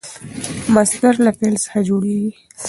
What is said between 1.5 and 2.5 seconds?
څخه جوړېږي.